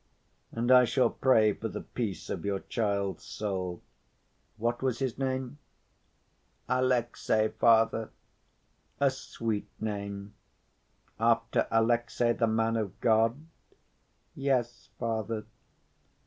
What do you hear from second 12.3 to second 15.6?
the man of God?" "Yes, Father."